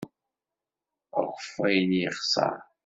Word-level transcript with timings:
Akeffay-nni 1.19 1.99
yexṣer. 2.01 2.57